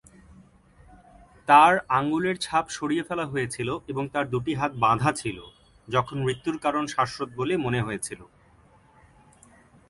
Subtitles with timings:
[1.47, 5.37] তার আঙুলের ছাপ সরিয়ে ফেলা হয়েছিল এবং তার দুটি হাত বাঁধা ছিল,
[5.87, 8.21] যখন মৃত্যুর কারণ শ্বাসরোধ বলে মনে হয়েছিল।